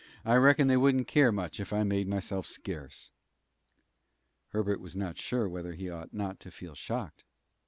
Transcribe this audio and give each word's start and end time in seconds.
I 0.25 0.33
reckon 0.33 0.67
they 0.67 0.77
wouldn't 0.77 1.07
care 1.07 1.31
much 1.31 1.59
if 1.59 1.71
I 1.71 1.83
made 1.83 2.07
myself 2.07 2.47
scarce." 2.47 3.11
Herbert 4.47 4.79
was 4.81 4.95
not 4.95 5.19
sure 5.19 5.47
whether 5.47 5.75
he 5.75 5.91
ought 5.91 6.11
not 6.11 6.39
to 6.39 6.49
feel 6.49 6.73
shocked. 6.73 7.23